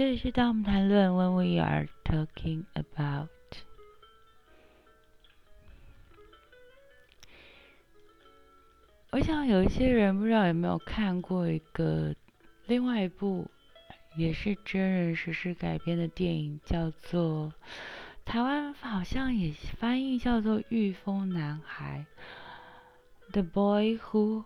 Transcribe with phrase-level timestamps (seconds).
[0.00, 3.28] 这里是当我们谈论 When we are talking about。
[9.10, 12.14] 我想有一些人不知道有没有看过一个
[12.64, 13.50] 另外一部
[14.16, 17.52] 也是真人实事改编的电影，叫做
[18.24, 22.06] 台湾好像也翻译叫做《御风男孩》
[23.32, 24.44] （The Boy Who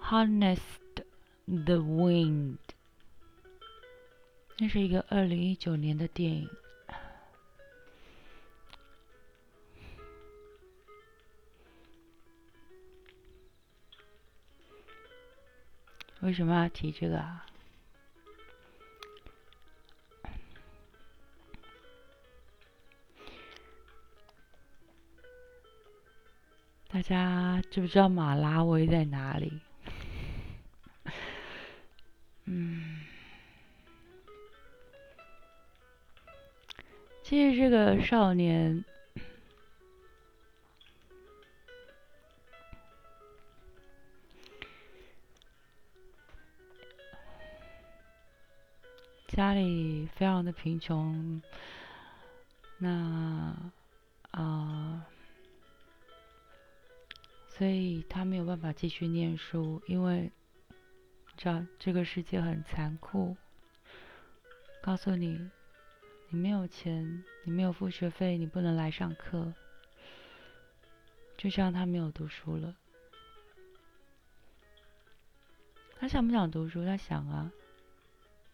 [0.00, 1.04] Harnessed
[1.44, 2.56] the Wind）。
[4.58, 6.48] 那是一个二零一九年的电影。
[16.20, 17.44] 为什么要提这个啊？
[26.86, 29.60] 大家知不知道马拉维在哪里？
[32.44, 33.01] 嗯，
[37.22, 38.84] 其实这个少年。
[49.28, 51.40] 家里非常的贫穷，
[52.76, 53.56] 那
[54.30, 55.06] 啊，
[57.48, 60.30] 所以他没有办法继续念书，因为
[61.34, 63.34] 这这个世界很残酷，
[64.82, 65.48] 告诉你，
[66.32, 69.52] 你没有钱，你没有付学费，你不能来上课，
[71.36, 72.74] 就这样他没有读书了。
[75.98, 76.84] 他想不想读书？
[76.86, 77.52] 他想啊。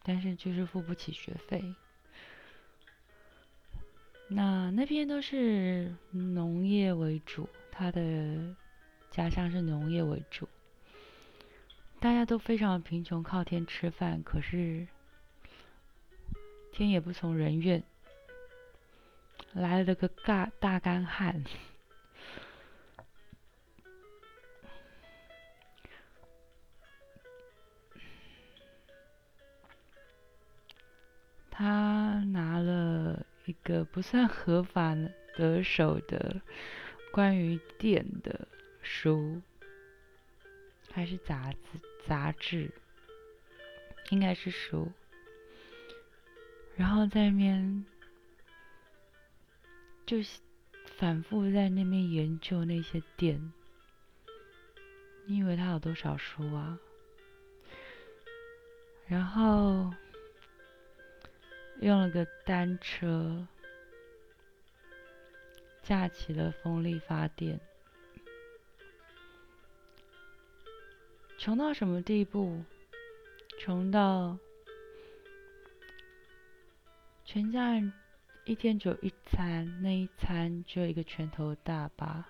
[0.03, 1.63] 但是就是付不起学费。
[4.27, 8.55] 那那边都是农业为主，他的
[9.09, 10.49] 家乡是农业为主，
[11.99, 14.21] 大家都非常贫穷，靠天吃饭。
[14.23, 14.87] 可是
[16.79, 17.83] 天也不从人愿，
[19.51, 21.43] 来了个大大干旱。
[31.51, 34.95] 他拿了一个不算合法
[35.35, 36.41] 得手的
[37.11, 38.47] 关于电的
[38.81, 39.41] 书，
[40.93, 41.57] 还是杂志？
[42.07, 42.71] 杂志
[44.11, 44.89] 应该是书。
[46.79, 47.85] 然后在那边
[50.05, 50.17] 就
[50.97, 53.51] 反复在那边研究那些电。
[55.25, 56.79] 你以为他有多少书啊？
[59.05, 59.93] 然后。
[61.81, 63.47] 用了个单车，
[65.81, 67.57] 架起了风力发电，
[71.37, 72.65] 穷到什么地步？
[73.57, 74.37] 穷到
[77.31, 77.93] 全家人
[78.43, 82.27] 一天只有一餐，那一餐只有一个拳头大吧？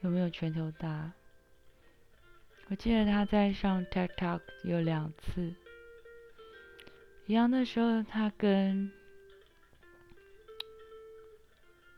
[0.00, 1.12] 有没有拳头大？
[2.68, 5.54] 我记得他在上 TikTok 有两次。
[7.26, 8.90] 一样那时候，他跟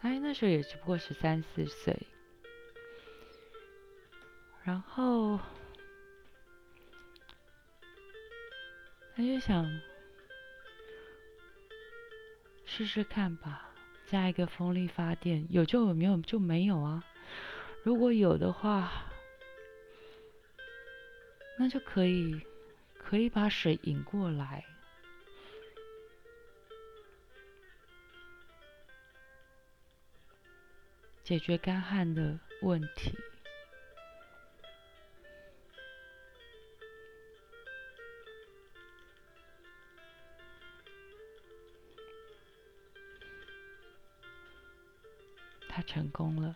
[0.00, 1.97] 他那时候也只不过十三四岁，
[4.65, 5.38] 然后
[9.15, 9.65] 他就想
[12.78, 13.71] 试试看吧，
[14.06, 17.03] 加一个风力发电，有就有，没有就没有啊。
[17.83, 18.89] 如果有的话，
[21.59, 22.41] 那就可以
[22.97, 24.65] 可以把水引过来。
[31.25, 33.19] 解决干旱的问题，
[45.99, 46.55] 成功了。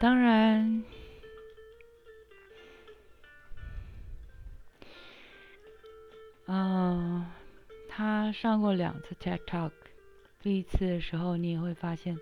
[0.00, 0.82] 当然。
[6.46, 7.26] 嗯，
[7.88, 9.72] 他上过两次 TED Talk，
[10.40, 12.16] 第一次的时候你也会发现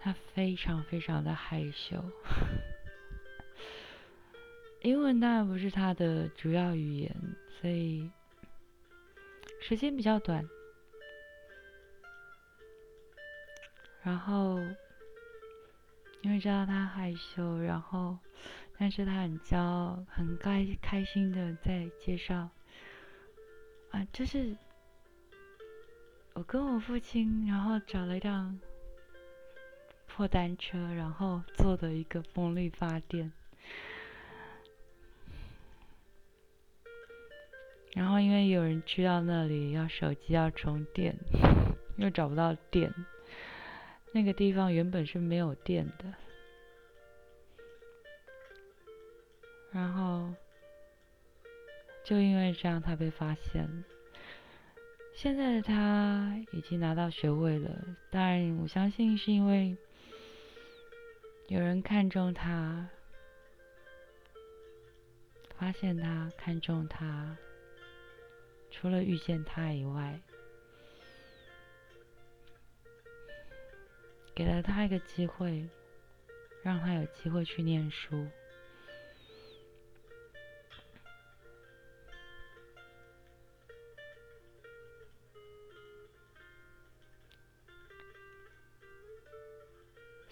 [0.00, 2.04] 他非常非常的害羞，
[4.82, 7.16] 英文当然不是他的主要语言，
[7.60, 8.10] 所以
[9.60, 10.44] 时间比较短，
[14.02, 14.58] 然后
[16.22, 18.18] 因为知道他害羞，然后
[18.76, 22.50] 但是他很骄傲，很开开心的在介绍。
[23.92, 24.56] 啊，就是
[26.32, 28.58] 我跟我父亲，然后找了一辆
[30.08, 33.32] 破单车，然后做的一个风力发电。
[37.94, 41.14] 然后因为有人去到那里要手机要充电，
[41.98, 42.92] 又找不到电，
[44.12, 46.14] 那个地方原本是没有电的。
[49.70, 50.32] 然后
[52.04, 53.84] 就因为这样，他被发现了。
[55.14, 57.70] 现在的他已经拿到学位了，
[58.10, 59.76] 当然我相信是因为
[61.48, 62.88] 有人看中他，
[65.58, 67.36] 发现他看中他。
[68.82, 70.20] 除了遇见他以外，
[74.34, 75.68] 给了他一个机会，
[76.64, 78.26] 让他有机会去念书。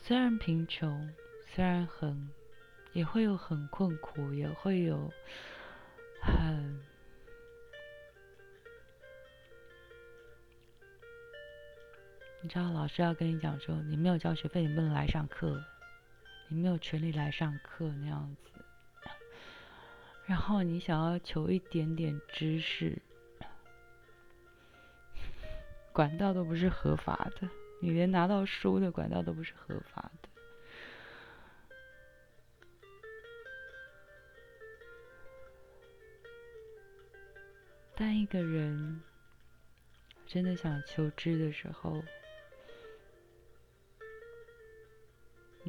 [0.02, 1.08] 虽然贫穷，
[1.55, 2.29] 虽然很，
[2.94, 5.08] 也会有很困苦，也会有
[6.20, 6.89] 很。
[12.42, 15.62] 你知道老师要跟你讲说，你没有交学费，你不能来上课，
[16.48, 18.50] 你没有权利来上课那样子。
[20.26, 22.96] 然后你想要求一点点知识，
[25.92, 27.48] 管道都不是合法的，
[27.81, 30.28] 你连拿到书的管道都不是合法的。
[37.96, 39.02] 当一个人
[40.26, 42.02] 真的想求知的时候，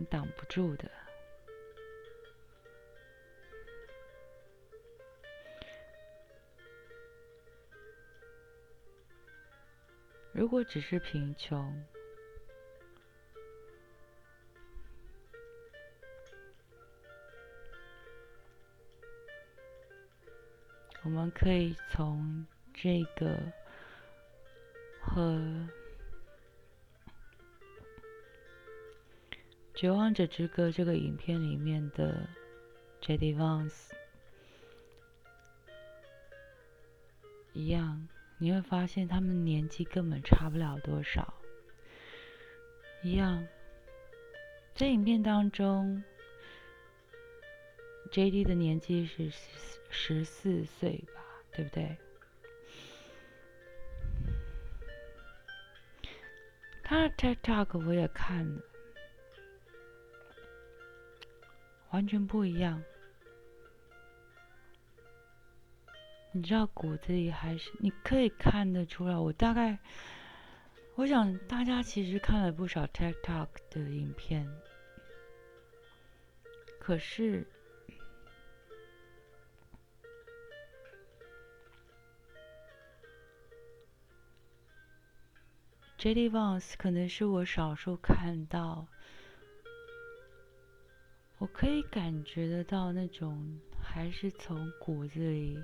[0.05, 0.89] 挡不住的。
[10.33, 11.85] 如果只是贫穷，
[21.03, 23.37] 我们可以从这个
[25.01, 25.21] 和。
[29.81, 32.29] 《绝望者之歌》这个影片里面的
[33.01, 33.33] J.D.
[33.33, 33.89] Vance
[37.53, 38.07] 一样，
[38.37, 41.33] 你会发现他们年纪根本差不了多少。
[43.01, 43.43] 一样，
[44.75, 46.03] 在影片当中
[48.11, 48.43] ，J.D.
[48.43, 49.31] 的年纪是
[49.89, 51.23] 十四岁吧，
[51.53, 51.97] 对不对？
[56.83, 58.61] 他的 TikTok 我也看了。
[61.91, 62.81] 完全不一样，
[66.31, 69.17] 你知道骨子里还是你可以看得出来。
[69.17, 69.77] 我大概，
[70.95, 74.49] 我想大家其实看了不少 TikTok 的影片，
[76.79, 77.45] 可是
[85.97, 88.87] JD Vance 可能是我少数看到。
[91.41, 95.57] 我可以感觉得到那种，还是从骨子里，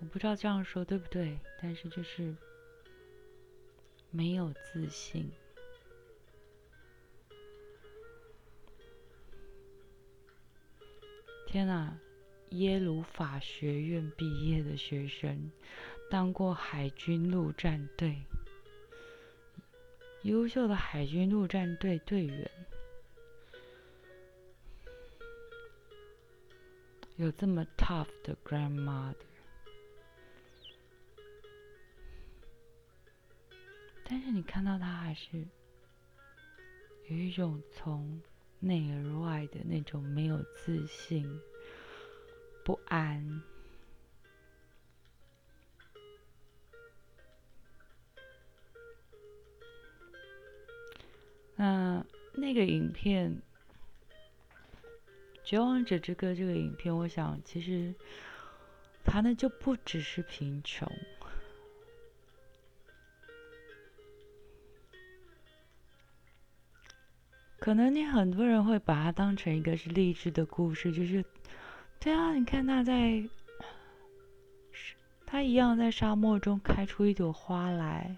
[0.00, 2.34] 我不知道这样说对不对，但是就是
[4.10, 5.30] 没有自信。
[11.46, 11.94] 天哪，
[12.52, 15.52] 耶鲁法学院毕业的学生，
[16.10, 18.16] 当过海军陆战队。
[20.22, 22.50] 优秀的海军陆战队队员，
[27.16, 29.14] 有这么 tough 的 grandmother，
[34.04, 35.46] 但是你看到他还是
[37.08, 38.20] 有一种从
[38.58, 41.40] 内而外的那种没有自信、
[42.64, 43.40] 不安。
[51.60, 53.32] 那那个影片
[55.42, 57.92] 《绝望者之歌》这个影片，我想其实
[59.04, 60.88] 他呢就不只是贫穷，
[67.58, 71.24] 可能你很多人会把它当成一个是励志的故事，就是
[71.98, 73.28] 对啊，你看他在，
[75.26, 78.16] 他一样在沙漠中开出一朵花来。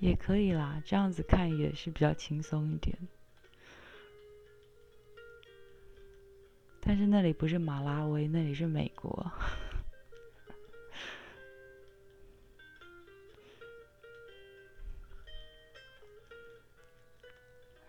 [0.00, 2.98] 也可以啦，这样子看也是比较轻松一点。
[6.80, 9.30] 但是那里不是马拉维，那里是美国。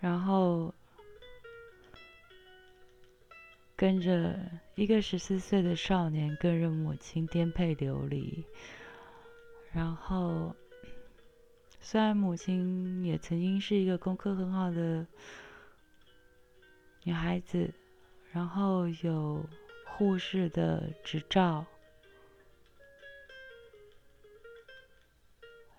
[0.01, 0.73] 然后
[3.75, 4.37] 跟着
[4.75, 8.43] 一个十四岁的少年，跟着母亲颠沛流离。
[9.71, 10.53] 然后，
[11.83, 15.05] 虽然母亲也曾经是一个功课很好的
[17.03, 17.73] 女孩子，
[18.31, 19.43] 然后有
[19.85, 21.65] 护士的执照，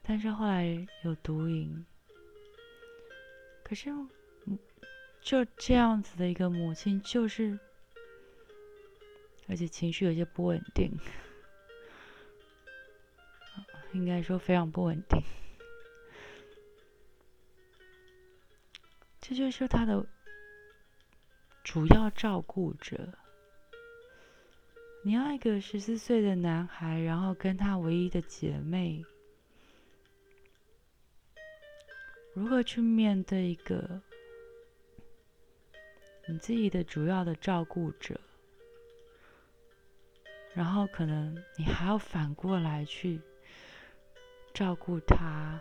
[0.02, 1.86] 但是后来有毒瘾。
[3.62, 3.90] 可是，
[5.22, 7.58] 就这样子的一个母亲，就是，
[9.48, 10.92] 而且情绪有些不稳定，
[13.94, 15.22] 应该说非常不稳定。
[19.22, 20.04] 这就是他的
[21.64, 23.14] 主要照顾者。
[25.04, 29.04] 你要一个十四岁的男孩，然后跟他唯一的姐妹。
[32.34, 34.00] 如何去面对一个
[36.26, 38.20] 你自己的主要的照顾者，
[40.54, 43.20] 然后可能你还要反过来去
[44.54, 45.60] 照顾他，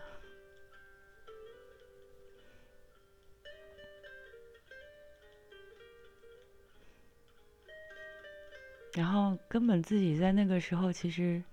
[8.94, 11.44] 然后根本自己在那个时候其实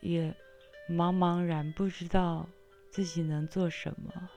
[0.00, 0.34] 也
[0.88, 2.48] 茫茫然不知道。
[2.90, 4.28] 自己能做什么，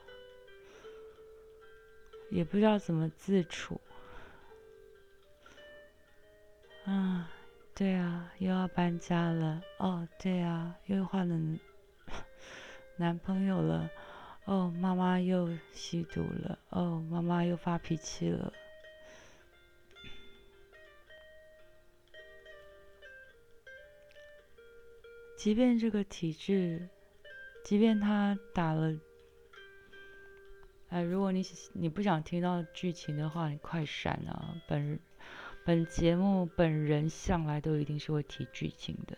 [2.30, 3.80] 也不知道怎么自处。
[6.84, 7.32] 啊，
[7.74, 9.64] 对啊，又要搬家了。
[9.78, 11.58] 哦，对啊，又换了
[12.98, 13.90] 男 朋友了。
[14.46, 16.60] 哦，妈妈又吸毒了。
[16.72, 18.52] 哦，妈妈又发脾气了。
[25.42, 26.88] 即便这个体质。
[27.64, 28.96] 即便他打了，
[30.90, 31.44] 哎，如果你
[31.74, 34.62] 你不想听到剧情的话，你快闪啊！
[34.68, 35.00] 本
[35.66, 39.18] 本节目本人向来都一定是会提剧情的。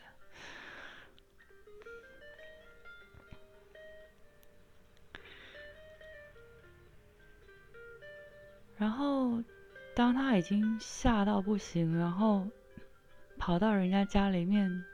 [8.77, 9.43] 然后，
[9.93, 12.47] 当他已经吓到不行，然后
[13.37, 14.85] 跑到人家家里面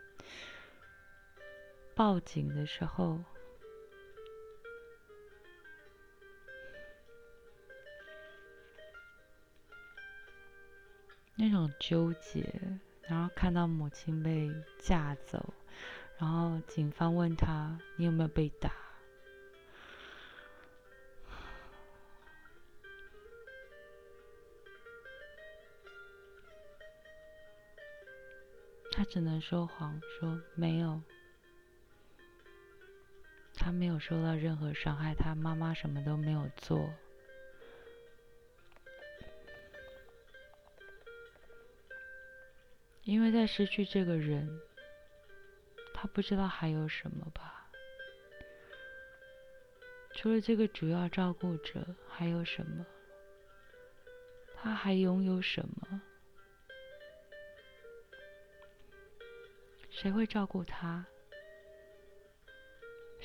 [1.99, 3.19] 报警的时候。
[11.35, 12.49] 那种纠结，
[13.01, 15.53] 然后看到母亲被架走，
[16.17, 18.71] 然后警方问他：“你有没有被打？”
[28.93, 31.01] 他只能说谎，说没有，
[33.59, 36.89] 他没有受到任何伤害，他妈妈什么都没有做。
[43.03, 44.61] 因为在失去这个人，
[45.93, 47.69] 他不知道还有什么吧？
[50.13, 52.85] 除了这个主要照顾者，还有什么？
[54.55, 56.01] 他还拥有什么？
[59.89, 61.05] 谁会照顾他？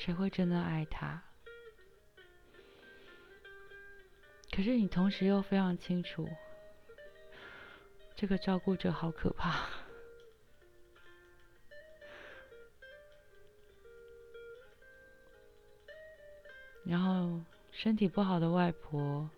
[0.05, 1.23] 谁会真的爱他？
[4.55, 6.29] 可是你同时又非常清楚。
[8.15, 9.67] 这个照顾者好可怕，
[16.85, 17.41] 然后
[17.73, 19.31] 身体不好的外婆，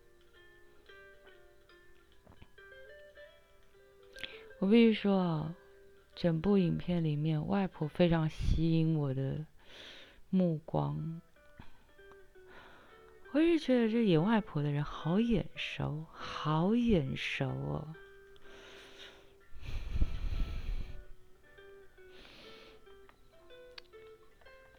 [4.59, 5.55] 我必须说啊，
[6.17, 9.47] 整部影片里面，外婆非常吸引我的
[10.31, 11.21] 目光，
[13.33, 17.95] 我一直觉得这演外婆的人好眼熟，好眼熟哦。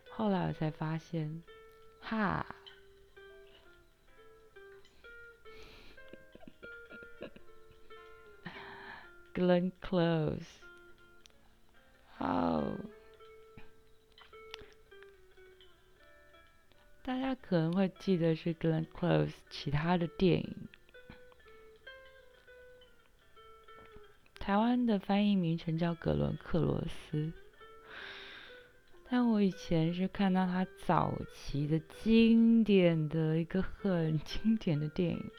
[0.09, 1.43] 后来我才发现，
[2.01, 2.43] 哈
[9.33, 10.41] ，Glenn Close，
[12.17, 12.75] 哦，
[17.07, 20.67] 大家可能会记得是 Glenn Close 其他的电影，
[24.37, 27.31] 台湾的翻译名称叫格伦克罗斯。
[29.09, 35.31] 但我以前是看到他早期的经典的一个很 经典的电影，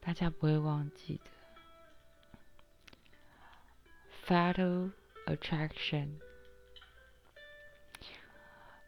[0.00, 1.30] 大家不会忘记的。
[4.26, 4.92] Fatal
[5.26, 6.08] Attraction，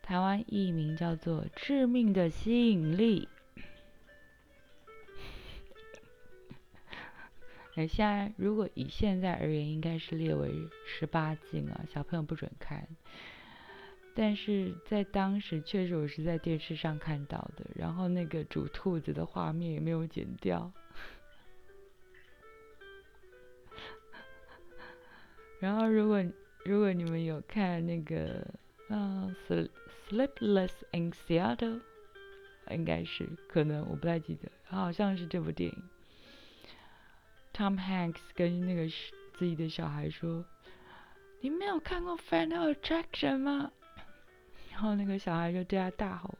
[0.01, 3.29] 台湾译名叫做《致命的吸引力》。
[7.75, 12.89] 而现在，如果以现在而言，应该是列为十八禁啊，小朋友不准看。
[14.15, 20.73] 但是在当时，确实我是在电视上看到的，然后那个煮兔子的画面也没有剪掉。
[25.61, 26.25] 然后，如果
[26.65, 28.47] 如果你们有看那个
[28.89, 29.35] 嗯
[30.09, 31.81] 《Sleepless in Seattle》，
[32.71, 35.83] 应该是可能我不太记得，好像是这部电影。
[37.53, 38.89] Tom Hanks 跟那个
[39.37, 40.45] 自己的小孩说
[41.41, 43.73] ：“你没有看过《Final Attraction》吗？”
[44.71, 46.39] 然后那个小孩就对他大吼：“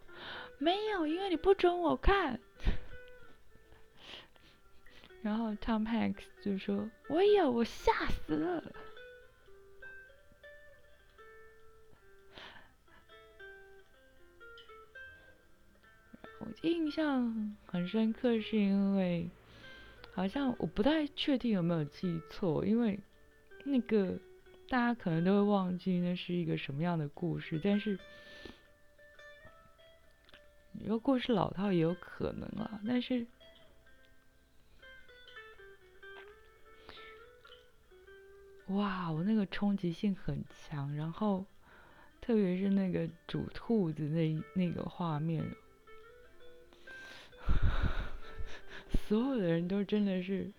[0.59, 2.39] 没有，因为你不准我看。”
[5.23, 8.63] 然后 Tom Hanks 就说：“我有，我吓死了。”
[16.63, 19.31] 印象很深刻，是因为。
[20.15, 22.99] 好像我不太确定有没有记错，因为
[23.63, 24.19] 那个
[24.69, 27.97] 大家可能都会忘记那是一个什么样的故事，但是
[30.73, 32.81] 你说故事老套也有可能啊。
[32.85, 33.25] 但是
[38.67, 41.45] 哇，我那个冲击性很强，然后
[42.21, 45.45] 特别是那个煮兔子那那个画面。
[48.91, 50.51] 所有的人都真的是，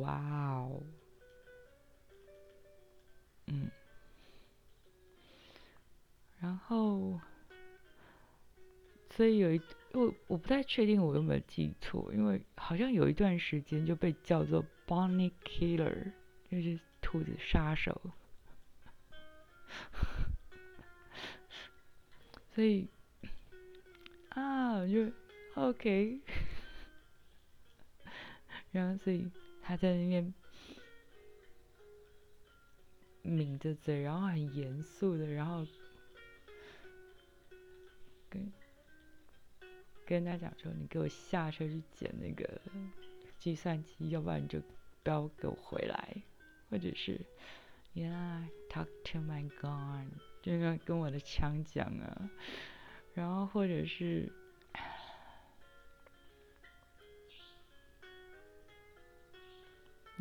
[0.00, 0.12] 哇
[0.60, 0.82] 哦，
[3.46, 3.70] 嗯，
[6.40, 7.20] 然后，
[9.10, 9.60] 所以有一
[9.92, 16.12] 我我不太确定我有没有记错，因为好像有一段时间就被叫做 Bunny Killer，
[16.50, 18.00] 就是兔子杀手，
[22.54, 22.88] 所以
[24.30, 25.10] 啊就。
[25.54, 26.18] OK，
[28.72, 29.30] 然后所以
[29.62, 30.32] 他在那边
[33.22, 35.66] 抿着嘴，然后很严肃的，然后
[38.30, 38.50] 跟
[40.06, 42.58] 跟他讲说：“你给我下车去捡那个
[43.38, 44.58] 计算机，要不然你就
[45.02, 46.16] 不要给我回来。”
[46.70, 47.20] 或者是
[47.94, 50.06] “Yeah，talk to my gun”，
[50.40, 52.30] 就跟跟我的枪讲啊，
[53.12, 54.32] 然后或者是。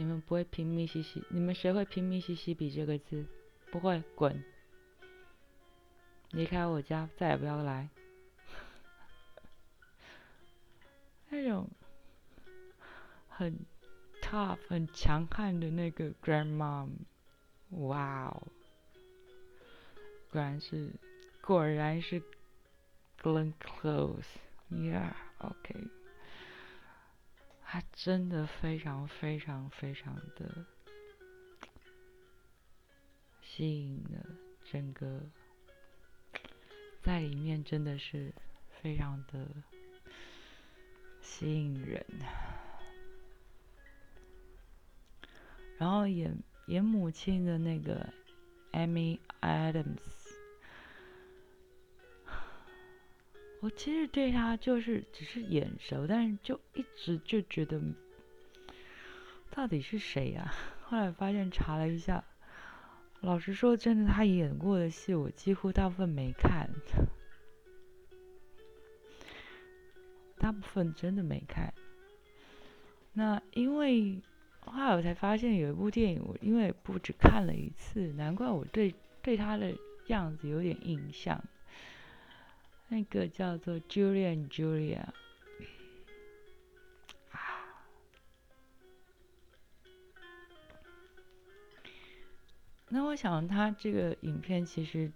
[0.02, 3.24] 你们不会拼命嘻嘻，你们谁会拼命嘻嘻比这个字？
[3.70, 4.44] 不会，滚！
[6.32, 7.88] 离开我家，再也不要来。
[11.30, 11.70] 那种
[13.30, 13.60] 很
[14.24, 16.90] tough、很强悍的那个 grandma，
[17.70, 18.42] 哇哦！
[20.32, 20.90] 果然是，
[21.42, 22.24] 果然是
[23.22, 25.76] Glenn Close，Yeah，OK。
[27.74, 30.66] 他真的非常非常非常的
[33.42, 34.26] 吸引了
[34.70, 35.22] 整个，
[37.02, 38.34] 在里面真的是
[38.82, 39.48] 非常的
[41.22, 42.06] 吸引人。
[45.78, 48.06] 然后演演母亲的那个
[48.74, 50.21] Amy Adams。
[53.62, 57.80] 我其实对他就是只是眼熟，但是就一直就觉得
[59.52, 60.52] 到底是谁呀？
[60.84, 62.24] 后来发现查了一下，
[63.22, 66.70] 老实说，真的他演过的戏我几乎大部分没看，
[70.40, 71.72] 大部分真的没看。
[73.14, 74.20] 那因为
[74.62, 79.72] 后来我才发现有一部电影，我因为不止看了一次，难怪我对对他的
[80.08, 81.40] 样子有点印象。
[82.94, 85.00] 那个叫做 Julia and Julia
[87.32, 87.88] 啊，
[92.90, 95.10] 那我想他这个影片其实，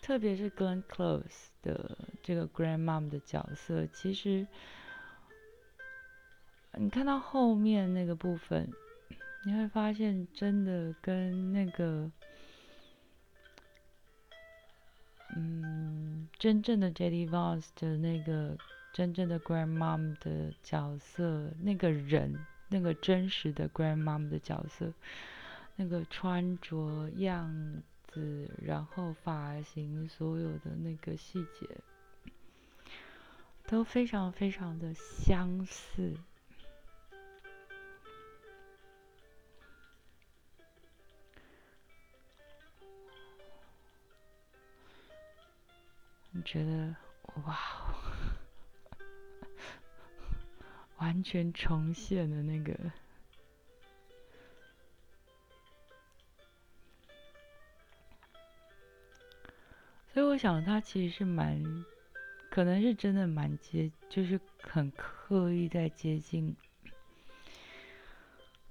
[0.00, 4.46] 特别是 Glenn Close 的这个 Grandmom 的角色，其实
[6.74, 8.70] 你看到后面那个部分，
[9.44, 12.08] 你会发现真的跟那个。
[15.38, 17.26] 嗯，真正的 J.D.
[17.26, 18.56] Vance 的那个
[18.94, 24.94] 真正的 Grandmom 的角色，那个人，那个真实的 Grandmom 的角色，
[25.76, 31.68] 那个穿着样子，然后发型，所有的那个细节，
[33.66, 36.14] 都非常非常的相似。
[46.46, 46.94] 觉得
[47.44, 47.58] 哇，
[50.98, 52.72] 完全重现了那个。
[60.14, 61.84] 所以我想，他其实是蛮，
[62.48, 66.56] 可能是真的蛮接，就是很刻意在接近，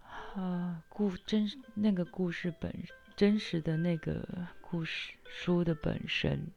[0.01, 2.73] 啊，故真那个故事本
[3.17, 6.47] 真实的那个故事书的本身。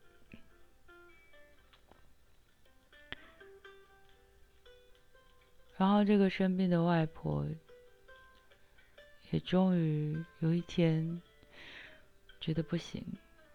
[5.79, 7.47] 然后这个生病的外婆，
[9.31, 11.23] 也终于有一天
[12.41, 13.03] 觉得不行。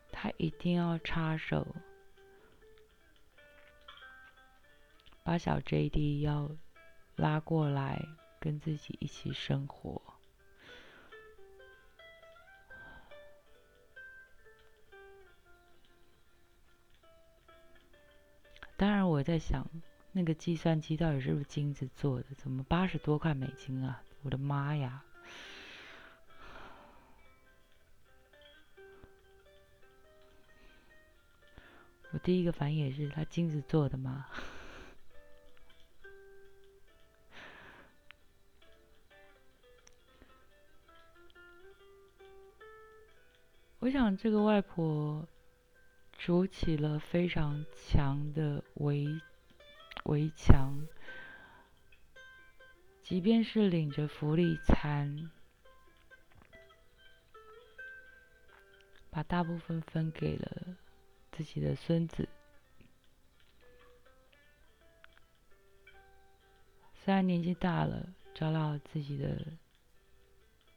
[0.10, 1.68] 他一定要插手，
[5.24, 6.50] 把小 J.D 要
[7.18, 8.02] 拉过来
[8.40, 10.02] 跟自己一起生活。
[18.78, 19.68] 当然，我在想，
[20.16, 22.26] 那个计算机到底是不是金子做的？
[22.38, 24.04] 怎么八十多块美金啊？
[24.22, 25.04] 我的妈呀！
[32.12, 34.28] 我第一个反应也是，他金子做的吗？
[43.80, 45.28] 我想这个外婆
[46.18, 49.20] 筑起了非常强的围
[50.04, 50.88] 围墙，
[53.02, 55.32] 即便是领着福利餐，
[59.10, 60.78] 把大部分分给了。
[61.36, 62.30] 自己的孙子，
[66.94, 69.44] 虽然年纪大了，照料自己的，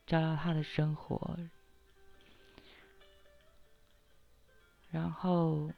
[0.06, 1.38] 照料他的生活，
[4.90, 5.70] 然后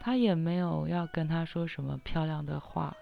[0.00, 2.96] 他也没有要跟他说什么漂亮的话，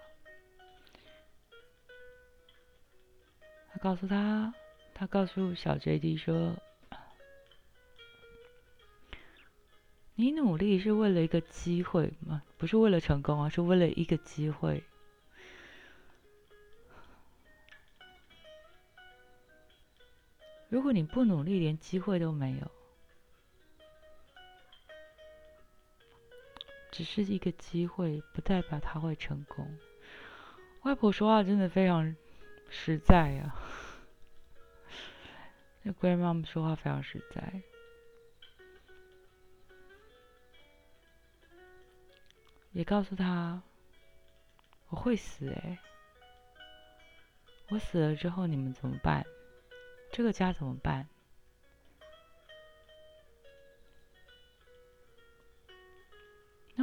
[3.71, 4.53] 他告诉他，
[4.93, 6.55] 他告诉小 J.D 说。
[10.15, 12.43] 你努力是为了一个机会吗？
[12.57, 14.83] 不是为了成功啊，是为了一个机会。
[20.67, 22.69] 如果你不努力，连机会都没有，
[26.99, 29.65] 只是一个机会，不代表他会成功。
[30.81, 32.13] 外婆说话真的非常
[32.69, 33.55] 实在呀，
[35.81, 37.61] 那 grandma 说话非常实在。
[42.73, 43.61] 也告诉他，
[44.89, 45.79] 我会死哎！
[47.69, 49.25] 我死了之后你们怎么办？
[50.11, 51.07] 这个家怎么办？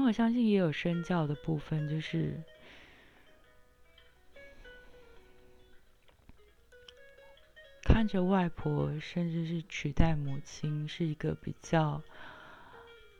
[0.06, 2.42] 我相信也有身教的部分，就是
[7.82, 12.02] 看着外婆，甚至是取代母亲，是一个比较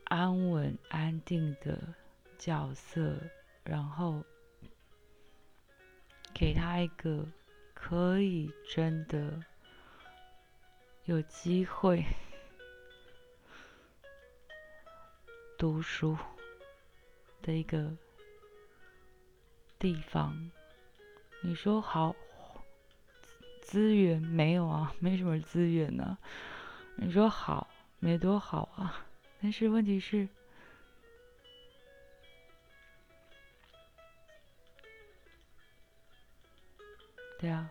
[0.05, 1.95] 安稳、安定的。
[2.37, 3.17] 角色，
[3.63, 4.23] 然后
[6.35, 7.25] 给他一个
[7.73, 9.43] 可以真的
[11.05, 12.05] 有机会
[15.57, 16.15] 读书
[17.41, 17.95] 的一个
[19.79, 20.51] 地方。
[21.41, 22.15] 你说好
[23.61, 24.93] 资源没有啊？
[24.99, 26.17] 没什么资源呢。
[26.95, 27.69] 你说好
[27.99, 29.05] 没多好啊？
[29.41, 30.27] 但是问题是。
[37.39, 37.69] 对啊，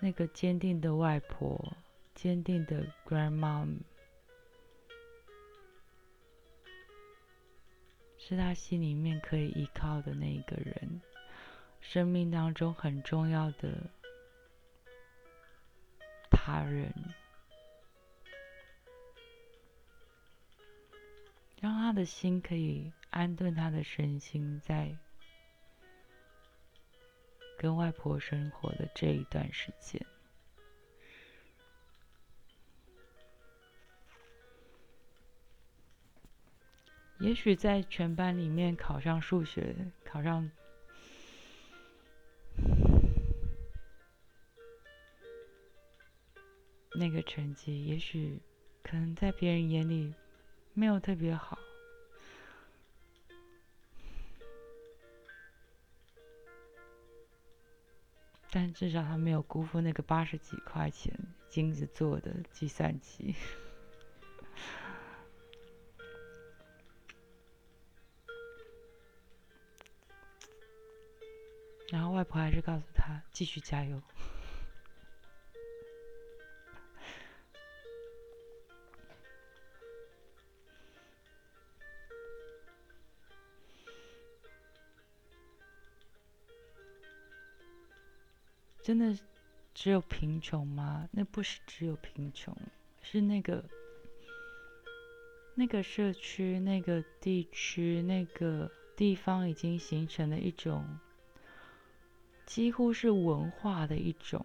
[0.00, 1.76] 那个坚定的外婆，
[2.12, 3.64] 坚定的 grandma，
[8.24, 11.00] 是他心里面可以依靠的那一个人，
[11.80, 13.90] 生命当中很重要的
[16.30, 16.94] 他人，
[21.60, 24.96] 让他的心可以安顿他的身心在。
[27.58, 30.04] 跟外婆生活的这一段时间，
[37.22, 40.50] 也许在全班里面考上数学考上
[46.96, 48.40] 那个成绩也许
[48.82, 50.12] 可能在别人眼里
[50.74, 51.56] 没有特别好
[58.50, 61.16] 但至少他没有辜负那个八十几块钱
[61.48, 63.34] 金子做的计算机。
[71.92, 74.00] 然后外婆还是告诉他继续加油。
[88.82, 89.14] 真的
[89.74, 91.06] 只有贫穷吗？
[91.12, 92.56] 那不是只有贫穷，
[93.02, 93.62] 是那个
[95.54, 100.98] 那个社区、那个地区、那个地方已经形成了一种
[102.46, 104.44] 几乎是文化的一种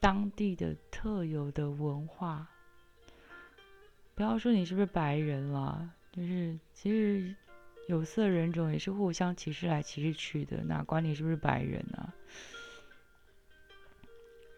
[0.00, 2.48] 当地的特有的文化。
[4.14, 7.34] 不要说你是不是白人了，就是其实。
[7.88, 12.12] 有色人种也是互相歧视来歧视去的，哪管你是不是白人啊？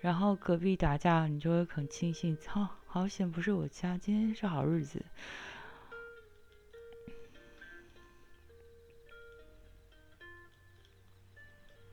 [0.00, 5.04] 然后隔壁打架，你就会很庆幸，操，好险不是我家，今天是好日子。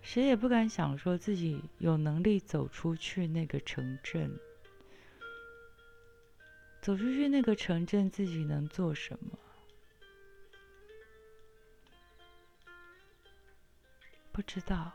[0.08, 4.39] 谁也不敢想说自己有能力走出去那个城镇，
[6.82, 9.38] 走出去那个城镇，自己能做什么？
[14.32, 14.93] 不知道。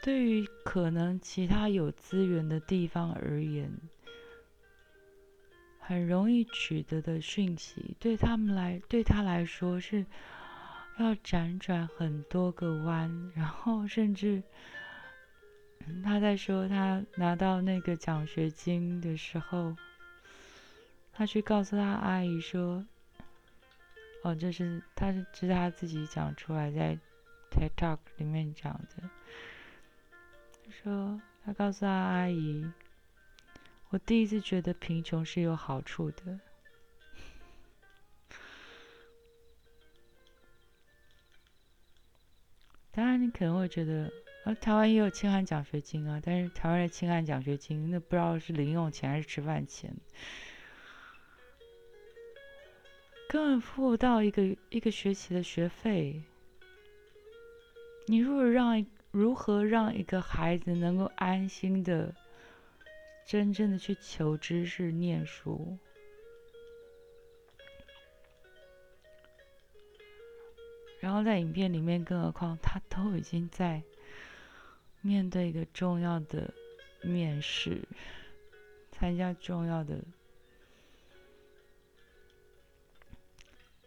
[0.00, 3.70] 对于可能其他有资源的地方而言，
[5.86, 10.04] 很容易取得的讯息，对他们来，对他来说是
[10.98, 14.42] 要辗转很多个弯，然后甚至
[16.02, 19.76] 他在说他拿到那个奖学金的时候。
[21.16, 22.84] 他去告诉他阿姨说
[24.24, 26.98] ：“哦，这是他是这是他自己讲出来，在
[27.52, 29.08] TikTok 里面讲的。
[30.82, 32.68] 说他告诉他阿姨，
[33.94, 36.40] 我第一次觉得贫穷是有好处的。
[42.90, 44.10] 当然，你可能会觉得，
[44.42, 49.94] 啊，台湾也有清寒奖学金啊，但是台湾的清寒奖学金，那不知道是零用钱还是吃饭钱。”
[53.30, 56.20] 根本付不到一个一个学期的学费。
[58.08, 62.12] 你如果让如何让一个孩子能够安心的、
[63.26, 65.78] 真正的去求知识、念书？
[71.00, 73.82] 然后在影片里面，更何况他都已经在
[75.02, 76.52] 面对一个重要的
[77.02, 77.86] 面试，
[78.90, 79.98] 参加重要的。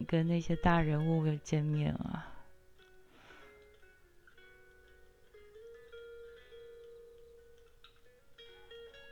[0.08, 2.37] 跟那些大人物的见面啊，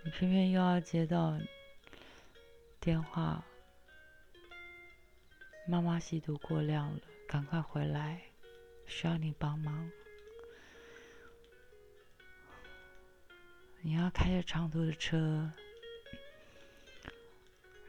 [0.05, 1.35] 你偏偏又要接到
[2.79, 3.43] 电话，
[5.67, 8.21] 妈妈吸毒过量了，赶快回来，
[8.85, 9.89] 需要你帮忙。
[13.81, 15.51] 你要开着长途的车，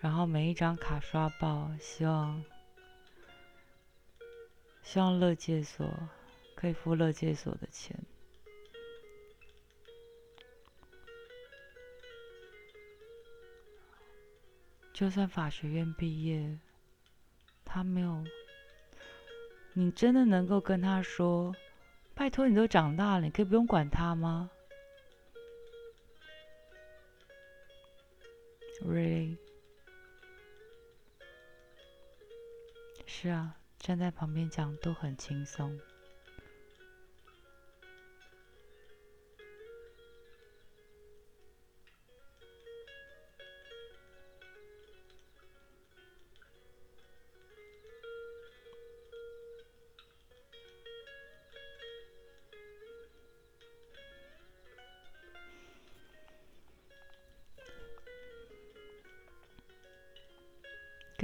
[0.01, 2.43] 然后每一张卡刷爆，希望。
[4.83, 5.87] 希望乐界所
[6.55, 7.95] 可以付乐界所的钱。
[14.97, 16.59] 就算法学院毕业，
[17.67, 18.25] 他没有，
[19.75, 21.55] 你真的能够跟他说
[22.17, 24.51] ：“拜托，你都长大了，你可以不用管他吗
[28.83, 29.37] ？”Really？
[33.05, 33.55] 是啊。
[33.79, 35.79] 站在旁边讲都很轻松，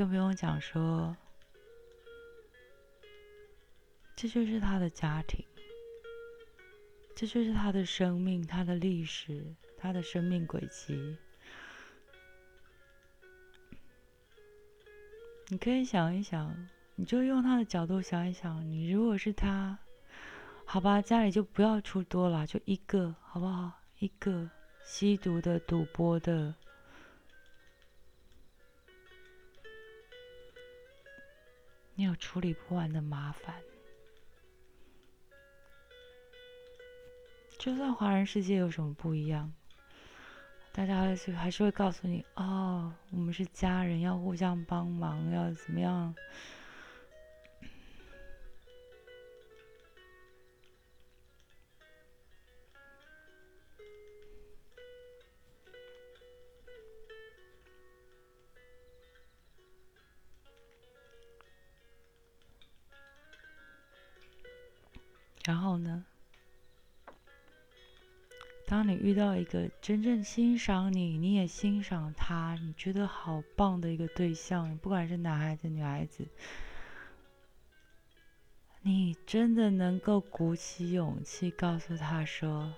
[0.03, 1.17] 更不用讲说。
[4.17, 5.45] 这就是他的家庭，
[7.15, 11.17] 这就是他的生命，他的历史，他的生命轨迹。
[15.47, 16.53] 你可以想一想，
[16.97, 19.79] 你就用他的角度想一想，你如果是他，
[20.65, 23.71] 好吧，家里就不要出多了，就一个，好不好？
[24.01, 24.51] 一个
[24.85, 26.53] 吸毒的、赌博的，
[32.03, 33.55] 你有处理不完的麻烦。
[37.61, 39.53] 就算华人世界有什么不一样，
[40.73, 46.13] 大家还是还是会告诉你：哦，我们是家人，要互相帮忙，要怎么样？
[65.83, 66.05] 呢？
[68.67, 76.27] 当你遇到一个真正欣赏你，你也欣赏他，你觉得好棒的一个对象，不管是男孩子、女孩子，
[78.81, 82.75] 你真的能够鼓起勇气告诉他说：“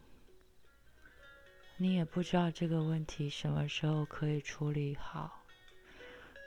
[1.78, 5.44] 你也不知道这个问题什么时候可以处理好，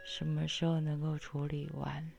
[0.04, 2.10] 什么时候能够处理完。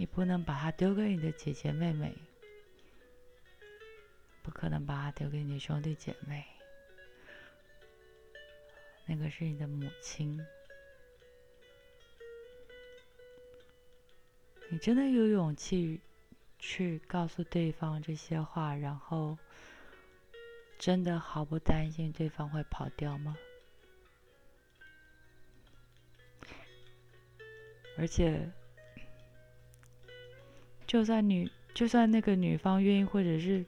[0.00, 2.14] 你不能把它丢给你的姐姐妹妹，
[4.44, 6.46] 不可能把它丢给你兄弟姐妹。
[9.06, 10.40] 那个是你的母亲。
[14.70, 16.00] 你真的有勇气
[16.60, 19.36] 去告诉对方这些话，然后
[20.78, 23.36] 真的毫不担心对方会跑掉吗？
[27.96, 28.48] 而且。
[30.88, 33.64] 就算女，就算那个女方愿意，或者是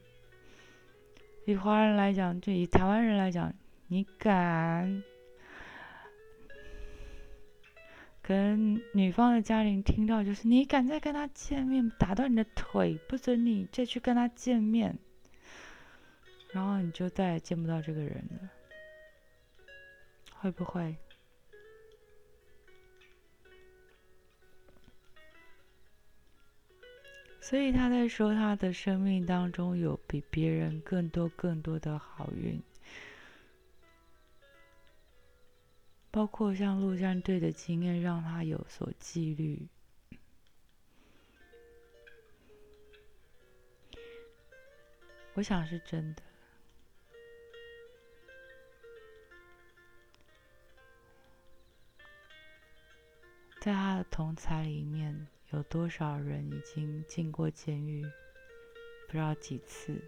[1.44, 3.52] 以华人来讲，就以台湾人来讲，
[3.88, 5.02] 你敢
[8.22, 14.96] 跟女方的家庭听到，就是你敢再跟他见面，打断你的腿，不准你再去跟他见面，
[16.52, 18.48] 然后你就再也见不到这个人了，
[20.38, 20.96] 会不会？
[27.50, 32.62] 所以他在说他的生命当中有比别人更多更多的好运，
[36.12, 39.66] 包括像陆战队的经验让他有所纪律。
[45.34, 46.22] 我想是真的，
[53.60, 55.26] 在他的同才里面。
[55.52, 58.04] 有多少人已经进过监狱？
[59.06, 60.00] 不知道几次？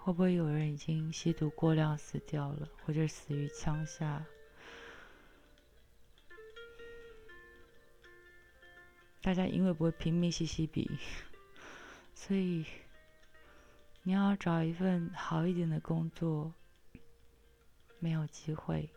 [0.00, 4.24] 会不会有人已经吸毒过量死掉了，或者死于枪下？
[9.22, 10.90] 大家因为不会拼命吸吸笔，
[12.14, 12.64] 所以
[14.02, 16.52] 你要找一份好一点的工作，
[17.98, 18.88] 没有机会。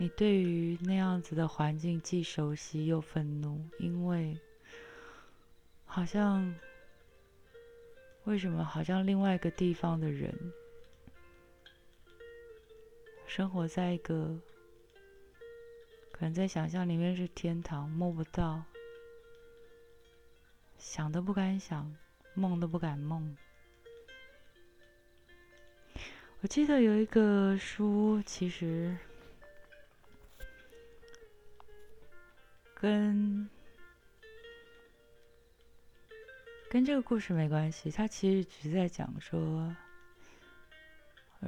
[0.00, 4.34] 你对于那样子的环境既熟悉又愤怒，因为
[5.84, 6.54] 好像
[8.24, 10.34] 为什么好像另外一个地方的人
[13.26, 14.40] 生活在一个
[16.10, 18.64] 可能在想象里面是天堂，摸不到，
[20.78, 21.94] 想都不敢想，
[22.32, 23.36] 梦都不敢梦。
[26.40, 28.96] 我记得有一个书，其实。
[32.80, 33.46] 跟
[36.70, 39.76] 跟这个故事没关系，他其实只是在讲说，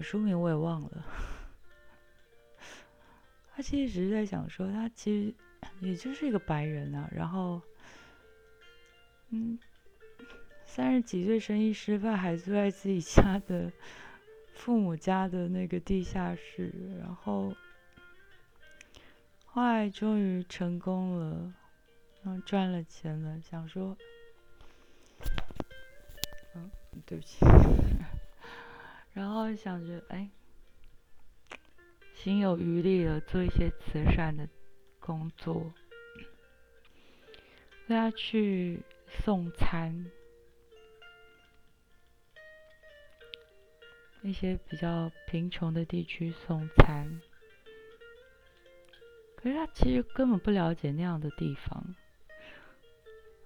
[0.03, 1.05] 书名我也忘了。
[3.55, 5.35] 他其实只是在讲说，他其实
[5.81, 7.63] 也就是一个白人啊，然后，
[9.31, 9.59] 嗯，
[10.67, 13.73] 三十几岁生意失败，还住在自己家的
[14.53, 17.55] 父母家的那个地下室，然后。
[19.55, 21.53] 后来终于成功了，
[22.23, 23.95] 然后赚了钱了，想说，
[26.55, 26.71] 嗯，
[27.05, 27.37] 对不起，
[29.13, 30.31] 然后想着，哎，
[32.15, 34.49] 心有余力了，做一些慈善的
[34.99, 35.75] 工作，
[37.87, 40.11] 大家去送餐，
[44.23, 47.21] 一些比较贫穷的地区送餐。
[49.43, 51.95] 可是他其实根本不了解那样的地方。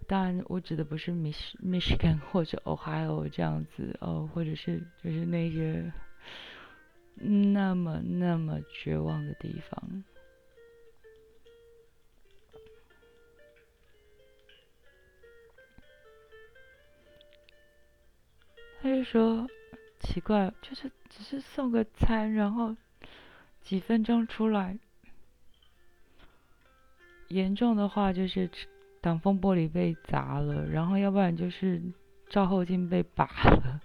[0.06, 5.92] 当然，我指的不是 Mich Michigan 或者 Ohio 这样子哦，或者是就是那些
[7.14, 10.04] 那么那么绝望的地方。
[18.82, 19.48] 他就说
[19.98, 22.76] ：“奇怪，就是只是送个餐，然后
[23.60, 24.78] 几分钟出来。
[27.28, 28.50] 严重的话就是
[29.00, 31.82] 挡风玻璃被砸了，然后要不然就是
[32.28, 33.80] 照后镜被拔了，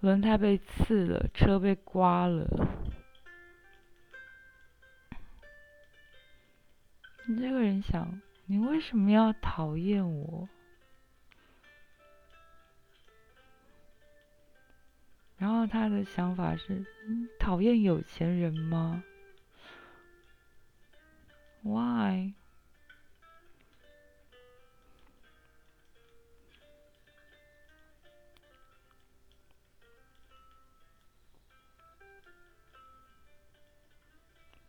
[0.00, 2.46] 轮胎被刺了，车被刮了。
[7.26, 10.48] 你这个人想，你为什么要讨厌我？”
[15.38, 16.84] 然后他的想法是：
[17.38, 19.02] 讨厌有钱人吗
[21.62, 22.34] ？Why？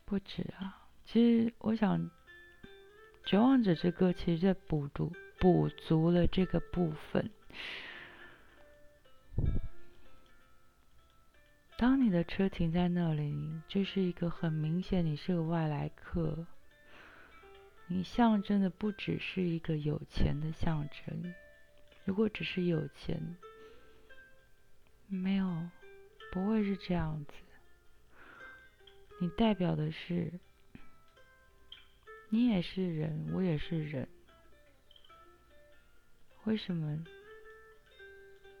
[0.04, 1.98] 不止啊，其实我想，
[3.24, 7.30] 《绝望者之歌》其实在补足补足了这个部分。
[11.78, 16.46] 当你的车停在那里，就是一个很明显你是个外来客。
[17.92, 21.34] 你象征的不只是一个有钱的象征。
[22.04, 23.36] 如果只是有钱，
[25.08, 25.68] 没有，
[26.32, 27.34] 不会是这样子。
[29.20, 30.32] 你代表的是，
[32.30, 34.08] 你也是人，我也是人。
[36.44, 37.04] 为什么？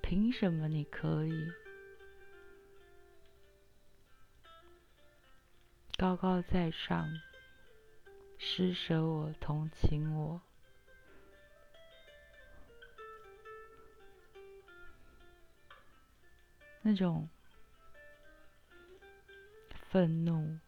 [0.02, 1.50] 凭什么你可以？
[5.96, 7.08] 高高在上，
[8.44, 10.38] 施舍我，同情我，
[16.82, 17.28] 那种
[19.90, 20.58] 愤怒，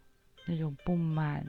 [0.47, 1.45] 那种不满，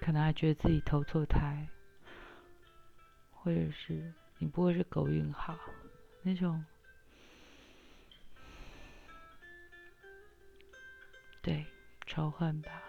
[0.00, 1.66] 可能还觉得自己投错胎。
[3.32, 5.58] 或者是你不会是狗运好
[6.22, 6.64] 那种，
[11.42, 11.64] 对
[12.06, 12.85] 仇恨吧。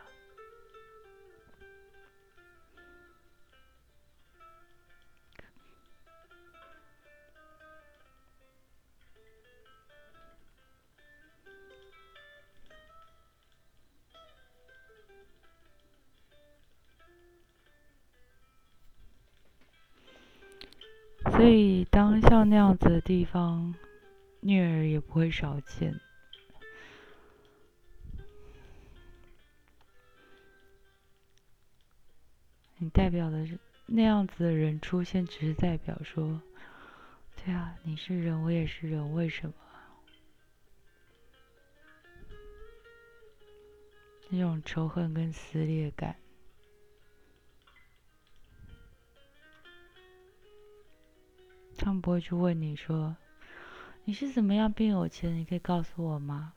[22.50, 23.76] 那样子的地方，
[24.40, 26.00] 虐儿也不会少见。
[32.78, 36.42] 你代表的是那样子的人出现，只是代表说，
[37.36, 39.54] 对啊，你是人，我也是人，为什么？
[44.30, 46.16] 那种仇恨跟撕裂感。
[51.88, 53.16] 他们不会去问你说
[54.04, 55.34] 你是怎么样变有钱？
[55.34, 56.52] 你可以告诉我吗？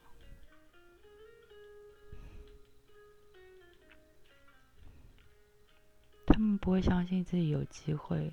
[6.26, 8.32] 他们不会相信自己有机会，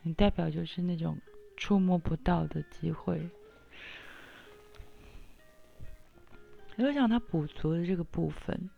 [0.00, 1.18] 你代表就是那种
[1.58, 3.28] 触摸不到的机会。
[6.78, 8.70] 我就想他补足了这个部分，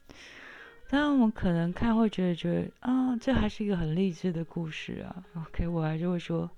[0.89, 5.25] 但我们可能看会觉得觉得啊，这还是一个很励志的故事啊。
[5.37, 6.51] OK，我还是会说。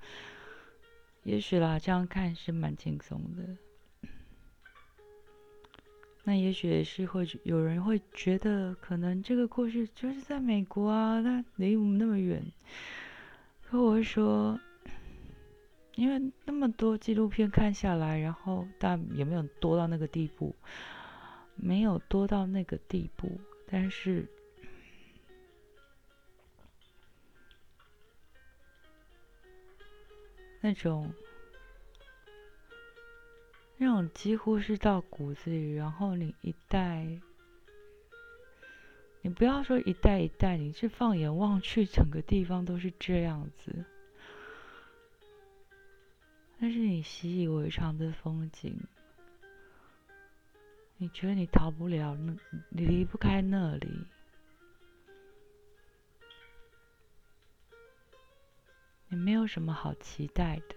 [1.24, 3.56] 也许啦，这样看是蛮轻松的。
[6.22, 12.42] 那也许也是会有人会觉得，可能这个故事就是在美国啊，那离我们那么远。
[13.62, 14.58] 可我会说，
[15.96, 20.54] 因为那么多纪录片看下来，然后但也没有多到那个地步，
[21.56, 24.26] 没有多到那个地步，但是。
[30.64, 31.12] 那种，
[33.76, 37.06] 那种几乎是到骨子里，然后你一代，
[39.20, 43.84] 你不要说一代一代，你是放眼望去，整个地方都是这样子，
[46.56, 48.74] 那是你习以为常的风景，
[50.96, 52.16] 你觉得你逃不了，
[52.70, 54.06] 你离不开那里。
[59.14, 60.74] 也没有什么好期待的。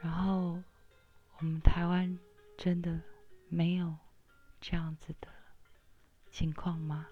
[0.00, 0.60] 然后，
[1.38, 2.18] 我们台湾
[2.58, 3.00] 真的
[3.48, 3.94] 没有
[4.60, 5.28] 这样子的
[6.32, 7.06] 情况吗？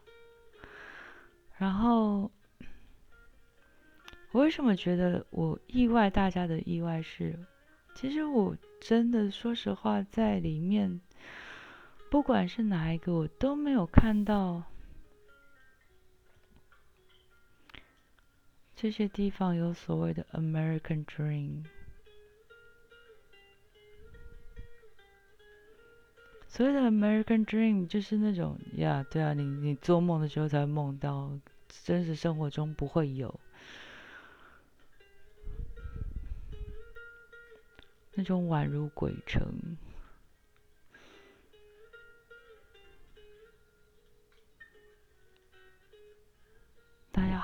[1.56, 2.32] 然后，
[4.32, 6.10] 我为什么觉得我意外？
[6.10, 7.38] 大家的意外是，
[7.94, 11.00] 其实我真的说实话，在里面，
[12.10, 14.64] 不管是哪一个，我都没有看到
[18.82, 21.64] 这些地方有所谓的 American Dream。
[26.48, 31.30] 所谓的 American Dream 就是那种呀，对啊，你你做梦的时候才会梦到，
[31.84, 33.38] 真实生活中不会有
[38.14, 39.76] 那种宛如鬼城，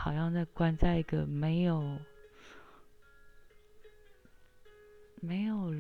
[0.07, 1.99] 好像在关在一个没有
[5.21, 5.75] 没有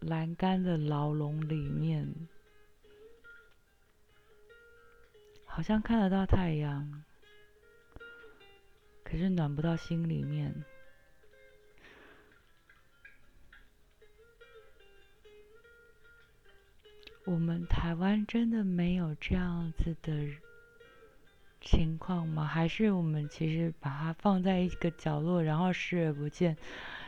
[0.00, 2.12] 栏杆的牢笼里面。
[5.44, 7.04] 好像看得到太阳，
[9.04, 10.52] 可是暖不到心里面。
[17.24, 20.12] 我们台湾真的没有这样子的
[21.64, 22.44] 情况吗？
[22.44, 26.56] 还是我们其实把它放在一个角落，然后视而不见，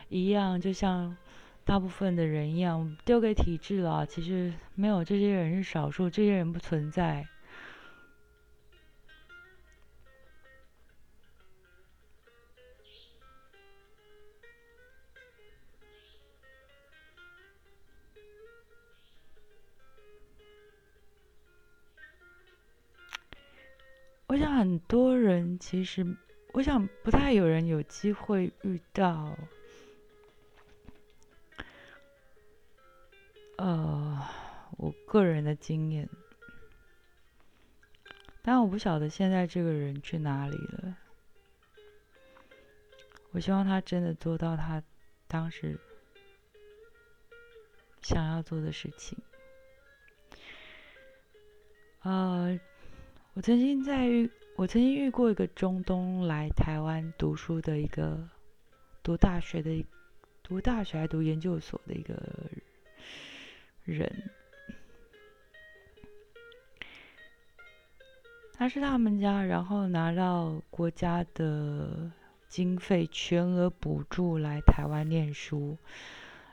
[0.08, 1.16] 一样就像
[1.64, 4.06] 大部分的人一样丢给体制了？
[4.06, 7.26] 其实没有，这些人是少数，这些人不存在。
[24.64, 26.16] 很多人其实，
[26.54, 29.36] 我想不太有人有机会遇到，
[33.58, 34.26] 呃，
[34.78, 36.08] 我个人的经验，
[38.40, 40.96] 但我不晓得现在这个人去哪里了。
[43.32, 44.82] 我希望他真的做到他
[45.28, 45.78] 当时
[48.00, 49.18] 想要做的事情，
[52.00, 52.58] 呃。
[53.36, 58.28] 我曾经在，我曾经遇过一个中东来台湾读书的一个
[59.02, 59.84] 读大学的，
[60.44, 62.14] 读大学还读研究所的一个
[63.82, 64.30] 人，
[68.52, 72.12] 他是他们家，然后拿到国家的
[72.48, 75.76] 经费全额补助来台湾念书，